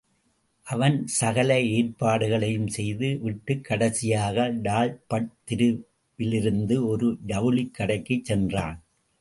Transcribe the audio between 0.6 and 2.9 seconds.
அவன் சகல ஏற்பாடுகளையும்